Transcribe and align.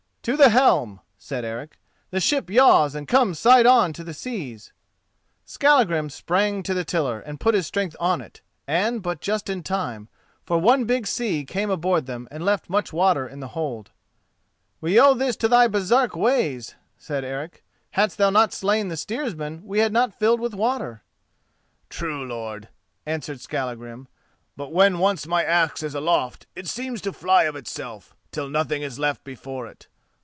"To 0.25 0.37
the 0.37 0.49
helm," 0.49 0.99
said 1.17 1.43
Eric; 1.43 1.79
"the 2.11 2.19
ship 2.19 2.47
yaws 2.47 2.93
and 2.93 3.07
comes 3.07 3.39
side 3.39 3.65
on 3.65 3.91
to 3.93 4.03
the 4.03 4.13
seas." 4.13 4.71
Skallagrim 5.45 6.11
sprang 6.11 6.61
to 6.61 6.75
the 6.75 6.85
tiller 6.85 7.19
and 7.19 7.39
put 7.39 7.55
his 7.55 7.65
strength 7.65 7.95
on 7.99 8.21
it, 8.21 8.41
and 8.67 9.01
but 9.01 9.19
just 9.19 9.49
in 9.49 9.63
time, 9.63 10.09
for 10.43 10.59
one 10.59 10.85
big 10.85 11.07
sea 11.07 11.43
came 11.43 11.71
aboard 11.71 12.05
them 12.05 12.27
and 12.29 12.45
left 12.45 12.69
much 12.69 12.93
water 12.93 13.27
in 13.27 13.39
the 13.39 13.47
hold. 13.57 13.89
"We 14.79 14.99
owe 15.01 15.15
this 15.15 15.35
to 15.37 15.47
thy 15.47 15.67
Baresark 15.67 16.15
ways," 16.15 16.75
said 16.99 17.23
Eric. 17.25 17.63
"Hadst 17.93 18.19
thou 18.19 18.29
not 18.29 18.53
slain 18.53 18.89
the 18.89 18.97
steersman 18.97 19.63
we 19.65 19.79
had 19.79 19.91
not 19.91 20.13
filled 20.19 20.39
with 20.39 20.53
water." 20.53 21.01
"True, 21.89 22.23
lord," 22.23 22.69
answered 23.07 23.41
Skallagrim; 23.41 24.07
"but 24.55 24.71
when 24.71 24.99
once 24.99 25.25
my 25.25 25.43
axe 25.43 25.81
is 25.81 25.95
aloft, 25.95 26.45
it 26.55 26.67
seems 26.67 27.01
to 27.01 27.11
fly 27.11 27.45
of 27.45 27.55
itself, 27.55 28.15
till 28.31 28.47
nothing 28.49 28.83
is 28.83 28.99
left 28.99 29.23
before 29.23 29.65
it. 29.65 29.87